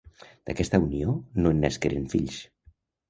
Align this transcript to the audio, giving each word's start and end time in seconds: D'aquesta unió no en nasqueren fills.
D'aquesta 0.49 0.79
unió 0.85 1.13
no 1.43 1.51
en 1.57 1.61
nasqueren 1.67 2.09
fills. 2.15 2.41